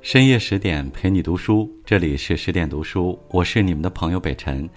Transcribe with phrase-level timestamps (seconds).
[0.00, 4.68] 深夜十点陪你读书，这里是十点读书，我是你们的朋友北辰。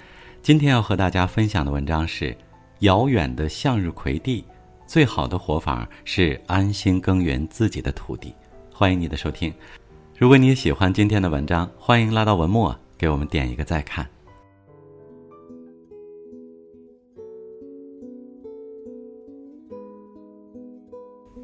[0.42, 2.32] 今天要和大家分享的文章是
[2.80, 4.42] 《遥远的向日葵地》，
[4.88, 8.34] 最好的活法是安心耕耘自己的土地。
[8.74, 9.54] 欢迎你的收听。
[10.18, 14.06] 如果你喜欢今天的文章，欢迎拉到文末给我们点一个再看。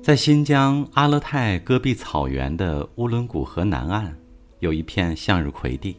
[0.08, 4.16] 在新疆阿勒泰戈壁草原的乌伦古河南岸，
[4.60, 5.98] 有一片向日葵地。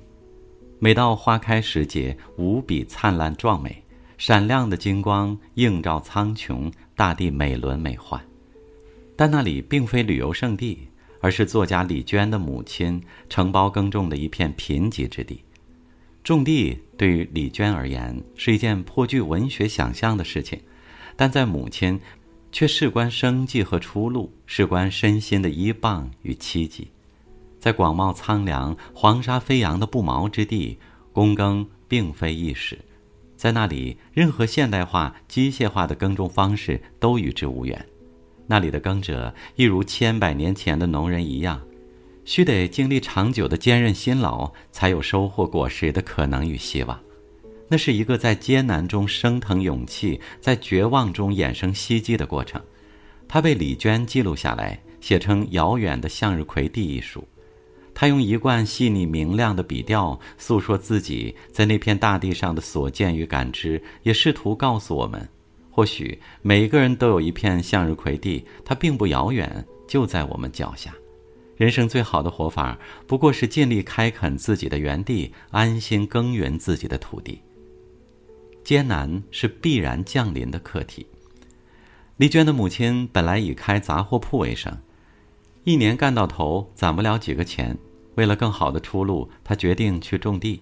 [0.78, 3.84] 每到花开时节，无比灿烂壮美，
[4.16, 8.18] 闪亮的金光映照苍穹，大地美轮美奂。
[9.14, 10.88] 但那里并非旅游胜地，
[11.20, 15.44] 而是作家李娟的母亲承包耕种的一片贫瘠之地。
[16.24, 20.58] 种地对于李娟而言是一件颇具文学想象的事情，
[21.14, 22.00] 但在母亲。
[22.50, 26.88] 却事关生计和出路，事关身心的依傍与期冀。
[27.60, 30.78] 在广袤苍凉、黄沙飞扬的不毛之地，
[31.12, 32.78] 躬耕并非易事。
[33.36, 37.86] 在那里，任何现代化、机械化的耕种方式都与之无缘。
[38.46, 41.60] 那里的耕者，一如千百年前的农人一样，
[42.24, 46.98] 须得经历长久的坚韧辛劳，才有收获果实的可能与希望。
[47.68, 52.60] 那是一个在艰难中升腾勇气，在绝望中衍生希冀的过程。
[53.28, 57.22] 他被李娟记录下来，写成《遥远的向日葵地》一书。
[57.94, 65.28] 他用一贯细腻明亮的笔调诉说自己在那片大地上的所见与感知，也试图告诉我们：
[65.70, 70.94] 或许每个人都有一片向日葵地，它并不遥远，就在我们脚下。
[71.56, 77.42] 人生最好的活法，不过是尽力开垦自己的园地，安心耕耘自己的土地。
[78.68, 81.06] 艰难是必然降临的课题。
[82.18, 84.76] 丽娟的母亲本来以开杂货铺为生，
[85.64, 87.78] 一年干到头攒不了几个钱。
[88.16, 90.60] 为了更好的出路，她决定去种地。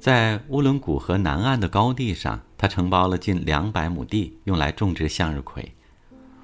[0.00, 5.74] 在乌伦古河南岸的高地上，她承包了近两百亩地，用来种植向日葵。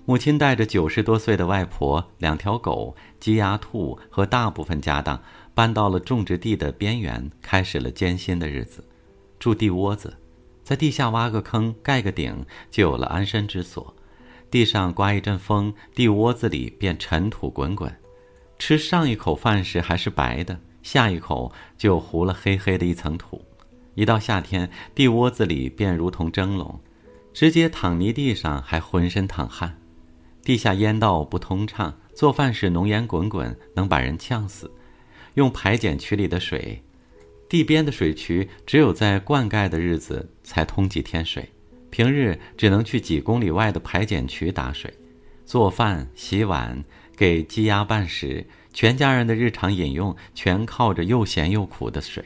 [0.05, 5.23] 母亲带着九十多岁的外婆、两条狗、鸡鸭兔和大部分家当，
[5.55, 8.85] 搬到了种植地的边缘，开始了艰辛的日子，
[9.39, 10.15] 住地窝子。
[10.69, 13.97] 在地下挖个坑，盖个顶，就有了安身之所。
[14.51, 17.91] 地上刮一阵风，地窝子里便尘土滚滚。
[18.59, 23.43] 吃上一口饭时还是白的，下一口就糊了黑黑的一层土。
[23.95, 26.79] 一到夏天，地窝子里便如同蒸笼，
[27.33, 29.81] 直接躺泥地上还浑身淌汗。
[30.43, 34.71] 地下烟道不通畅，做饭时浓烟滚滚，能把人呛死。
[35.33, 36.83] 用排碱渠里的水。
[37.49, 41.49] 地边的水渠只有在灌溉的日子才通几天水，
[41.91, 44.93] 平日只能去几公里外的排碱渠打水。
[45.47, 46.85] 做饭、洗碗、
[47.17, 48.45] 给鸡鸭拌食，
[48.75, 52.23] 全家人的日常饮用全靠着又咸又苦的水。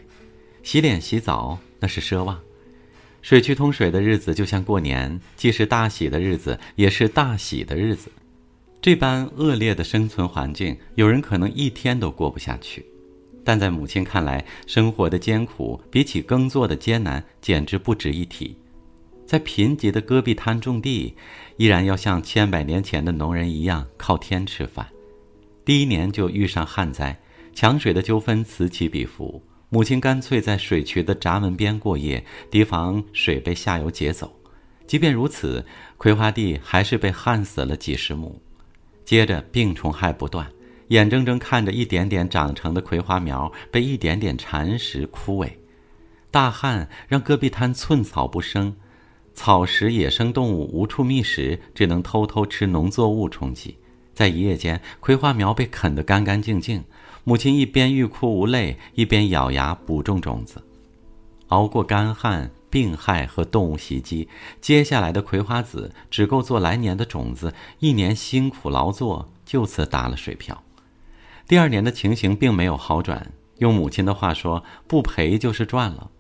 [0.65, 2.41] 洗脸、洗澡那是奢望。
[3.21, 8.10] 水渠通水的日子就像过年，既是大喜的日子，也是大喜的日子。
[8.81, 12.84] 这般恶劣的生存环境，有人可能一天都过不下去。
[13.44, 18.56] 但在母亲看来，生活的艰苦比起耕作的艰难，简直不值一提。
[19.26, 21.14] 在贫瘠的戈壁滩种地，
[21.56, 24.86] 依然要像千百年前的农人一样靠天吃饭。
[25.64, 27.19] 第一年就遇上旱灾，
[27.54, 29.42] 抢水的纠纷此起彼伏。
[29.70, 34.30] 母亲干脆在水渠的闸门边过夜，提防水被下游截走。
[34.86, 35.64] 即便如此，
[35.97, 38.38] 葵花地还是被旱死了几十亩。
[39.04, 40.47] 接着病虫害不断。
[40.92, 45.50] 眼睁睁看着一点点长成的葵花苗被一点点蚕食枯萎，
[46.30, 48.76] 大旱让戈壁滩寸草不生，
[49.32, 53.75] 草食野生动物无处觅食，只能偷偷吃农作物充饥。
[54.12, 56.84] 在一夜间，葵花苗被啃得干干净净。
[57.24, 60.62] 母亲一边欲哭无泪，一边咬牙补种种子。
[61.47, 64.28] 熬过干旱、病害和动物袭击，
[64.60, 67.54] 接下来的葵花籽只够做来年的种子。
[67.78, 70.62] 一年辛苦劳作就此打了水漂。
[71.53, 76.10] 第二年的情形并没有好转，用母亲的话说，不赔就是赚了。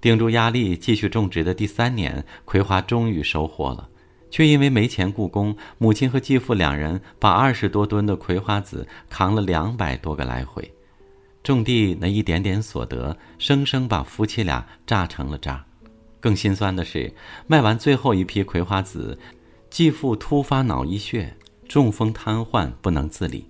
[0.00, 3.86] 顶住压力继续种植的第三年，葵花终于收获了，
[4.30, 10.66] 却因为没钱雇工，母亲和继父两人把二十多吨的葵花籽扛了两百多个来回。
[11.42, 15.62] 种地那一点点所得，生生把夫妻俩榨成了渣。
[16.20, 17.12] 更心酸的是，
[17.46, 19.18] 卖完最后一批葵花籽，
[19.68, 21.36] 继父突发脑溢血，
[21.68, 23.44] 中风瘫痪，不能自理。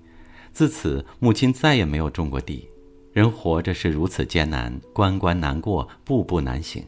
[0.53, 2.69] 自此，母亲再也没有种过地。
[3.13, 6.85] 人活着是如此艰难，关关难过，步步难行。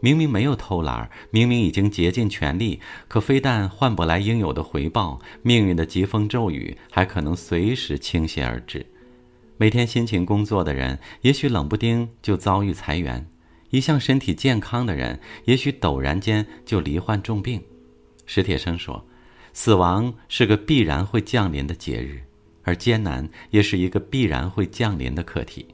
[0.00, 8.84] 明明没有偷懒，明明已经竭尽全力，可非但换不来应有的回报，命运的疾风骤雨还可能随时倾泻而至。
[9.56, 13.24] 每天辛勤工作的人，也许冷不丁就遭遇裁员；
[13.70, 17.62] 一向身体健康的人，也许陡然间就罹患重病。
[18.26, 19.04] 史铁生说
[19.54, 22.20] ：“死亡是个必然会降临的节日，
[22.66, 25.64] 而艰难也是一个必然会降临的课题。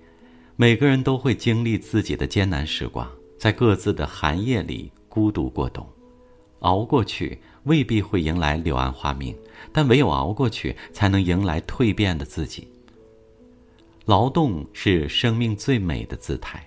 [0.56, 5.84] 每个人都会经历自己的艰难时光，在各自的寒夜里孤独过冬，
[6.60, 9.34] 熬过去未必会迎来柳暗花明，
[9.72, 12.68] 但唯有熬过去，才能迎来蜕变的自己。”
[14.04, 16.62] 劳动是生命最美的姿态。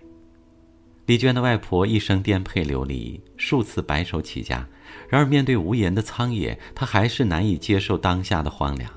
[1.06, 4.68] 李娟的外婆一生颠沛流离，数次白手起家，
[5.08, 8.92] 然而面对无垠的苍野，她还是难以接受当下的荒凉。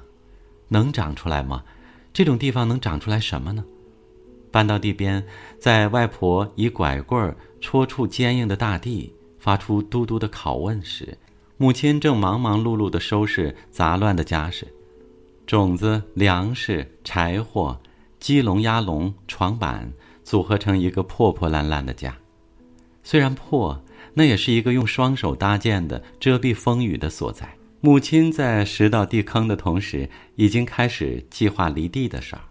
[0.69, 1.65] 能长出来吗？
[2.13, 3.65] 这种地方能长出来什么呢？
[4.51, 5.25] 搬到地边，
[5.59, 11.17] 在外婆以拐棍儿戳触坚硬的大地，发出嘟嘟的拷问时，
[11.57, 14.67] 母亲正忙忙碌碌地收拾杂乱的家事，
[15.47, 17.79] 种子、粮食、柴火。
[18.21, 19.93] 鸡笼、鸭笼、床板
[20.25, 22.19] 组合成一个破破烂烂的家，
[23.05, 23.81] 虽然破，
[24.13, 27.49] 那也是一个用双手搭建的遮蔽风雨的所在。
[27.81, 32.43] 母亲在拾到地坑的同时，已经开始计划犁地的事儿。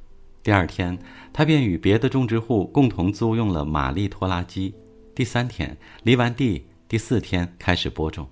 [0.42, 0.98] 第二天，
[1.34, 4.74] 他便与别的种植户共同租用了马力拖拉机。
[5.14, 8.26] 第三天犁完地，第四天开始播种。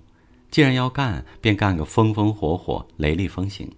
[0.50, 3.70] 既然要干，便干个风风火火、雷厉风行。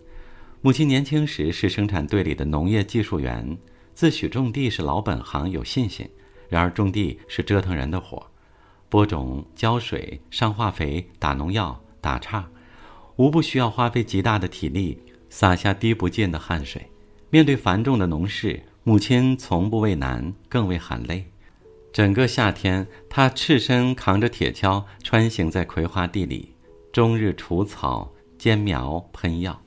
[0.60, 3.58] 母亲年轻时是生产队里的农业技术员，
[3.94, 6.08] 自诩种地是老本行，有信心。
[6.48, 8.24] 然而种地是折腾人的活，
[8.88, 12.48] 播种、浇水、上化肥、打农药、打岔，
[13.18, 14.96] 无不需要花费极大的体力，
[15.28, 16.88] 洒下滴不尽的汗水。
[17.30, 21.24] 面对繁重的农事，母亲从不畏难，更未喊累。
[21.92, 26.54] 整个夏天，她赤身扛着铁锹，穿行在葵花地里，
[26.92, 29.60] 终日除草、兼苗、喷药。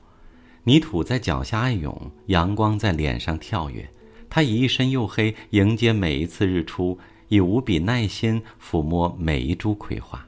[0.64, 3.86] 泥土在脚下暗涌，阳光在脸上跳跃。
[4.30, 10.26] 她以一身黝黑迎接每一次日出，以无比耐心抚摸每一株葵花。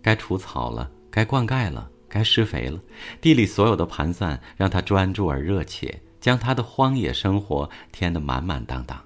[0.00, 2.80] 该除草了，该灌溉了，该施肥了。
[3.20, 8.98] 地里所有的盘算让他专注而热切，将他的荒野生活填得满满当当。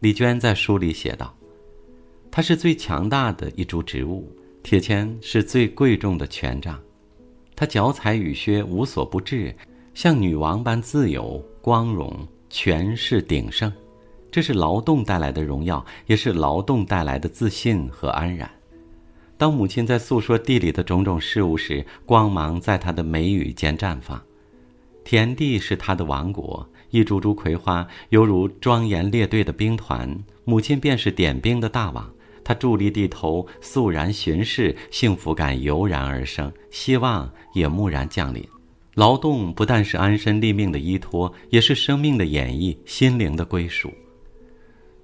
[0.00, 1.34] 李娟在书里写道
[2.30, 4.30] ：“它是最强大的一株植物，
[4.62, 6.78] 铁钳是最贵重的权杖，
[7.56, 9.54] 它脚踩雨靴无所不至。”
[9.94, 13.72] 像女王般自由、光荣、权势鼎盛，
[14.28, 18.50] 这是劳动带来的荣耀，也是劳动带来的自信和安然。
[19.36, 24.20] 当母亲在诉说地里的种种事物时，光芒在她的眉宇间绽放。
[25.02, 32.10] 田地是她的王国，一株株葵花犹如庄严列队的兵团，母亲便是点兵的大王。
[32.44, 38.46] 她伫立地头，肃然巡视，幸福感油然而生，希望也蓦然降临。
[38.94, 43.92] 劳动不但是安身立命的依托，也是生命的演绎，心灵的归属。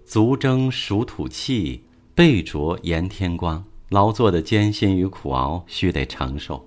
[0.05, 1.83] 足蒸暑土气，
[2.15, 6.65] 背灼炎天光，劳作的艰辛与苦熬，须得承受。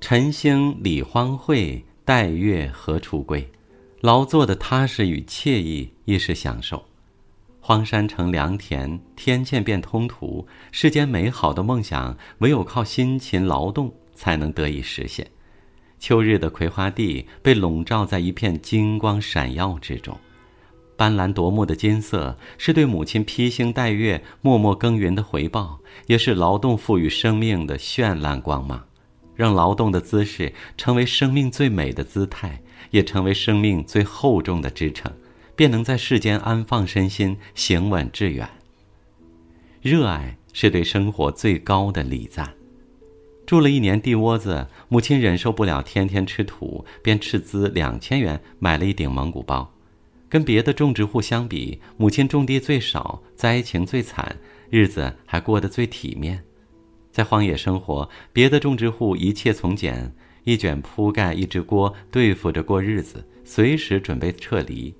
[0.00, 3.50] 晨兴理荒秽，待月何处归？
[4.00, 6.84] 劳作的踏实与惬意，亦是享受。
[7.60, 15.28] 荒山成良田，天堑变通途，世间美好的梦想，唯有靠辛勤劳动，才能得以实现。
[15.98, 20.16] 秋日的葵花地被笼罩在一片金光闪耀之中，
[20.96, 28.84] 斑斓夺目的金色是对母亲披星戴月、默默耕耘的回报，也是劳动赋予生命的绚烂光芒。
[29.34, 35.12] 让劳动的姿势成为生命最美的姿态，也成为生命最厚重的支撑，
[35.56, 38.48] 便能在世间安放身心，行稳致远。
[39.82, 42.54] 热爱是对生活最高的礼赞。
[43.44, 49.73] 住了一年地窝子，母亲忍受不了天天吃土，便斥资两千元买了一顶蒙古包。
[50.34, 54.36] 跟别的种植户相比，母亲种地最少，灾情最惨，
[54.68, 56.42] 日子还过得最体面。
[57.12, 60.12] 在荒野生活，别的种植户一切从简，
[60.42, 64.92] 一卷铺盖，一只锅，对付着过日子，随时准备撤离。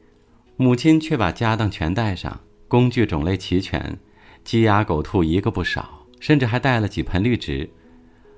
[0.54, 3.98] 母亲却把家当全带上，工具种类齐全，
[4.44, 7.68] 鸡鸭狗兔一个不少，甚至还带了几盆绿植。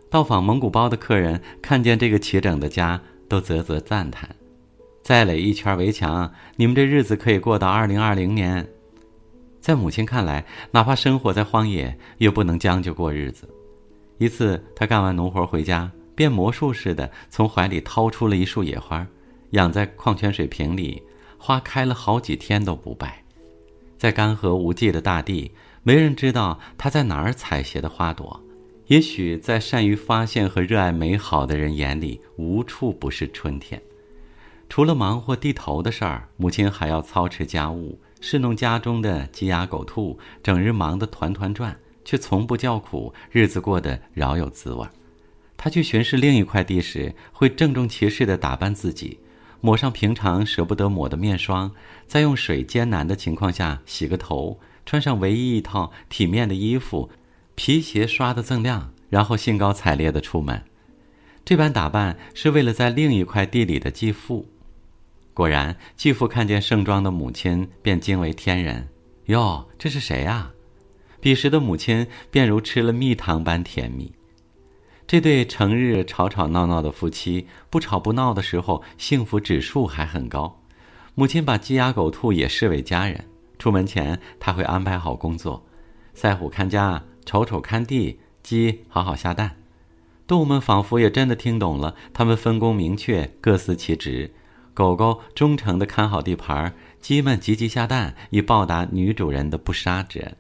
[0.08, 4.34] 到访蒙古包的客人看见这个齐整的家，都啧啧赞叹
[5.06, 8.66] ：“再垒一圈围墙，你们这日子可以过到二零二零年。”
[9.62, 13.48] 在母亲看来，哪怕生活在荒野，也不能将就过日子。
[14.18, 19.06] 一次，他干完农活回家，变魔术似的从怀里掏出了一束野花，
[19.50, 21.00] 养在矿泉水瓶里，
[21.38, 23.22] 花开了好几天都不败。
[23.96, 25.52] 在干涸无际的大地，
[25.84, 28.42] 没人知道他在哪儿采撷的花朵。
[28.88, 33.80] 也许在善于发现和热爱美好的人眼里，无处不是春天。
[34.68, 44.86] 除了忙活地头的事儿，母亲还要操持家务，侍弄家中的鸡鸭狗兔，整日忙得团团转，却从不叫苦，日子过得饶有滋味。
[45.56, 49.18] 他去巡视另一块地时，会郑重其事地打扮自己，
[49.62, 51.70] 抹上平常舍不得抹的面霜，
[52.06, 57.08] 在用水艰难的情况下洗个头，穿上唯一一套体面的衣服，
[57.54, 60.62] 皮鞋刷得锃亮，然后兴高采烈地出门。
[61.44, 64.46] 这般打扮是为了在另一块地里的继父。
[65.36, 68.88] 果然，继父看见盛装的母亲，便惊为天人
[69.28, 70.50] ：“哟，这是谁呀？”
[71.20, 74.10] 彼时的母亲便如吃了蜜糖般甜蜜。
[75.06, 80.58] 这对成日吵吵闹闹的夫妻，不吵不闹的时候，幸福指数还很高。
[81.14, 83.22] 母亲把鸡鸭狗兔也视为家人。
[83.58, 85.66] 出门前，他会安排好工作：
[86.14, 89.56] 赛虎看家，丑丑看地，鸡好好下蛋。
[90.26, 94.32] 动物们仿佛也真的听懂了，他们分工明确，各司其职。
[94.76, 100.36] 狗狗忠诚地看好地盘，鸡们积极下蛋，以报答女主人的不杀之恩。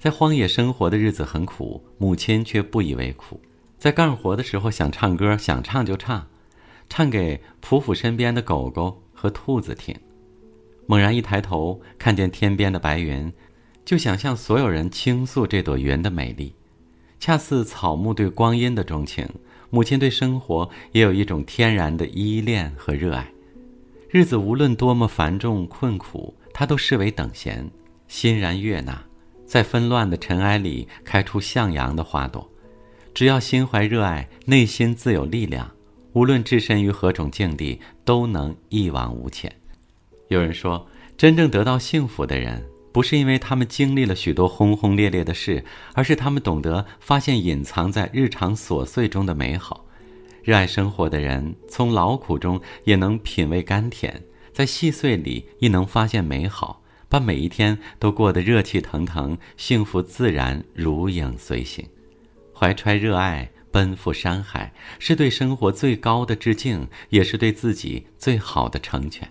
[0.00, 3.40] 在荒野生活的日子很苦，母亲却不以为苦。
[3.78, 6.26] 在干活的时候想唱歌，想唱就唱，
[6.88, 9.94] 唱给匍匐身边的狗狗和兔子听。
[10.86, 13.32] 猛然一抬头，看见天边的白云，
[13.84, 16.52] 就想向所有人倾诉这朵云的美丽。
[17.20, 19.28] 恰似草木对光阴的钟情，
[19.70, 23.31] 母亲对生活也有一种天然的依恋和热爱。
[24.12, 27.70] 日子无论多么繁重困苦，他都视为等闲，
[28.08, 29.02] 欣然悦纳，
[29.46, 32.46] 在纷乱的尘埃里开出向阳的花朵。
[33.14, 35.70] 只要心怀热爱，内心自有力量，
[36.12, 39.50] 无论置身于何种境地，都能一往无前。
[40.28, 45.64] 有人说，真正得到幸福的人，不是因为他们经历了许多轰轰烈烈的事，
[45.94, 49.86] 而是他们懂得发现隐藏在日常琐碎中的美好。
[50.42, 54.22] 热爱生活的人，从劳苦中也能品味甘甜，
[54.52, 61.84] 在细碎里亦能发现美好，把每一天都过得热气腾腾，幸福自然如影随形。
[62.52, 69.28] 怀揣热爱奔赴山海，是对生活最高的致敬，也是对自己最好的成全。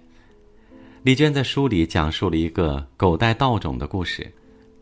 [1.03, 4.32] 李娟在书里讲述了一个狗带稻种的故事。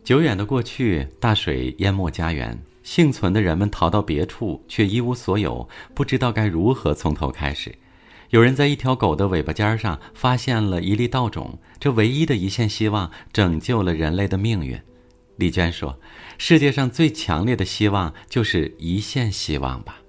[0.03, 7.75] 久远的过去，大水淹没家园，幸存的人们逃到别处，却一无所有，不知道该如何从头开始。
[8.29, 14.79] 有人在一条狗的尾巴尖上发现了一粒稻种，这唯一的一线希望，拯救了人类的命运。
[15.37, 15.99] 李娟说
[16.37, 19.99] ：“世界上最强烈的希望就是一线希望吧。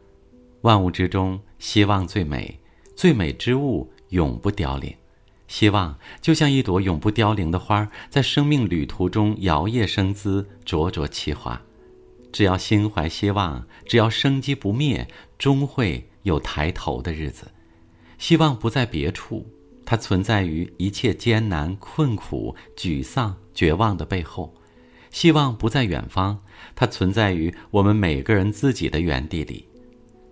[0.62, 2.58] 万物之中，希望最美，
[2.94, 4.94] 最美之物永不凋零。
[5.48, 11.60] 希望就像一朵永不凋零的花，在生命旅途中摇曳生姿，灼灼其华。
[12.32, 15.08] 只要心怀希望，只要生机不灭，
[15.38, 17.50] 终会有抬头的日子。
[18.18, 19.46] 希望不在别处，
[19.84, 24.54] 它存在于一切艰难困苦、沮丧绝望的背后。”
[25.10, 26.38] 希望不在远方，
[26.76, 29.66] 它存在于我们每个人自己的原地里。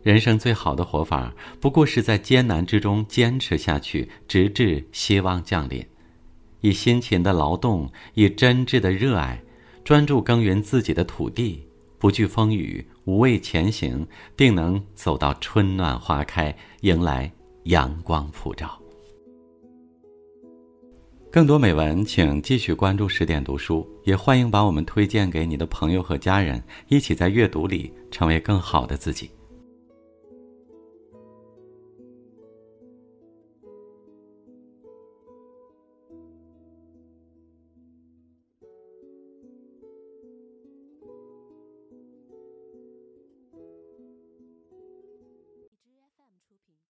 [0.04, 5.84] 人生最好的活法，不过是在艰难之中坚持下去，直至希望降临。
[6.60, 9.42] 以辛勤的劳动，以真挚的热爱，
[9.82, 11.67] 专注耕耘自己的土地，
[11.98, 17.30] 不惧风雨，无畏前行，定能走到春暖花开，迎来
[17.64, 18.80] 阳光普照。
[21.30, 29.30] 更多美文，请继续关注十点读书，也欢迎把我们推荐给你的朋友和家人，一起在阅读里成为更好的自己。